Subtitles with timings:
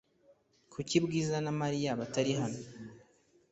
[0.71, 2.59] Kuki Bwiza na Mariya batari hano?